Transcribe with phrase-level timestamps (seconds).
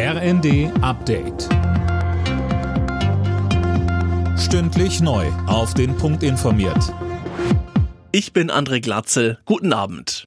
[0.00, 1.48] RND Update.
[4.38, 5.26] Stündlich neu.
[5.48, 6.94] Auf den Punkt informiert.
[8.12, 9.40] Ich bin André Glatzel.
[9.44, 10.22] Guten Abend.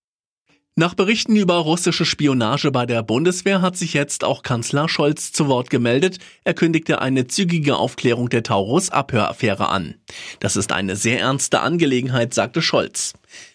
[0.76, 5.48] Nach Berichten über russische Spionage bei der Bundeswehr hat sich jetzt auch Kanzler Scholz zu
[5.48, 6.18] Wort gemeldet.
[6.44, 9.96] Er kündigte eine zügige Aufklärung der Taurus-Abhöraffäre an.
[10.42, 13.14] Das ist eine sehr ernste Angelegenheit, sagte Scholz.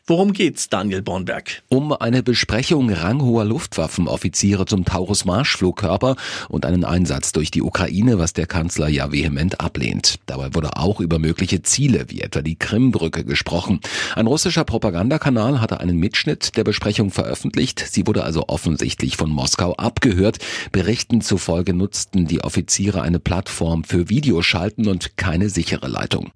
[0.08, 1.62] Worum geht's, Daniel Bornberg?
[1.68, 6.14] Um eine Besprechung ranghoher Luftwaffenoffiziere zum Taurus-Marschflugkörper
[6.48, 10.20] und einen Einsatz durch die Ukraine, was der Kanzler ja vehement ablehnt.
[10.26, 13.80] Dabei wurde auch über mögliche Ziele, wie etwa die Krimbrücke, gesprochen.
[14.14, 17.84] Ein russischer Propagandakanal hatte einen Mitschnitt der Besprechung veröffentlicht.
[17.90, 20.38] Sie wurde also offensichtlich von Moskau abgehört.
[20.70, 26.30] Berichten zufolge nutzten die Offiziere eine Plattform für Videoschalten und keine sichere Leitung.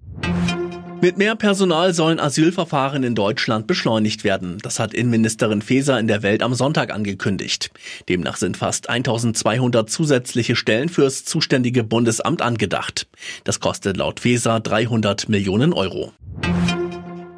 [1.01, 4.59] Mit mehr Personal sollen Asylverfahren in Deutschland beschleunigt werden.
[4.61, 7.71] Das hat Innenministerin Faeser in der Welt am Sonntag angekündigt.
[8.07, 13.07] Demnach sind fast 1200 zusätzliche Stellen fürs zuständige Bundesamt angedacht.
[13.45, 16.13] Das kostet laut Faeser 300 Millionen Euro.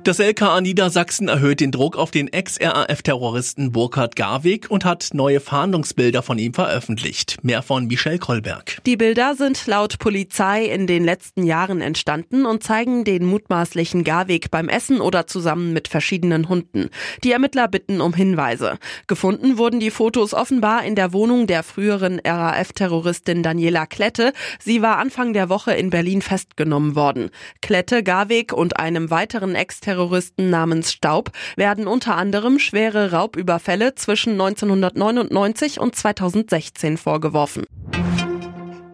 [0.04, 6.22] Das LKA Niedersachsen erhöht den Druck auf den Ex-RAF-Terroristen Burkhard Garwig und hat neue Fahndungsbilder
[6.22, 7.42] von ihm veröffentlicht.
[7.42, 8.80] Mehr von Michelle Kolberg.
[8.86, 14.52] Die Bilder sind laut Polizei in den letzten Jahren entstanden und zeigen den mutmaßlichen Garwig
[14.52, 16.90] beim Essen oder zusammen mit verschiedenen Hunden.
[17.24, 18.80] Die Ermittler bitten um Hinweise.
[19.08, 24.34] Gefunden wurden die Fotos offenbar in der Wohnung der früheren RAF-Terroristin Daniela Klette.
[24.60, 27.30] Sie war Anfang der Woche in Berlin festgenommen worden.
[27.62, 34.32] Klette, Garwig und einem weiteren Ex-Terroristen Terroristen namens Staub werden unter anderem schwere Raubüberfälle zwischen
[34.34, 37.66] 1999 und 2016 vorgeworfen.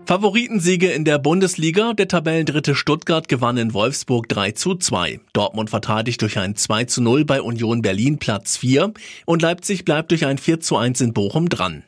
[0.06, 1.94] Favoritensiege in der Bundesliga.
[1.94, 5.22] Der Tabellendritte Stuttgart gewann in Wolfsburg 3 zu 2.
[5.32, 8.92] Dortmund verteidigt durch ein 2 zu 0 bei Union Berlin Platz 4
[9.26, 11.84] und Leipzig bleibt durch ein 4 zu 1 in Bochum dran.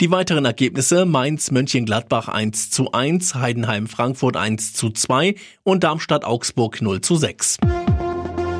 [0.00, 6.24] Die weiteren Ergebnisse Mainz Mönchengladbach 1 zu 1, Heidenheim Frankfurt 1 zu 2 und Darmstadt
[6.24, 7.58] Augsburg 0 zu 6.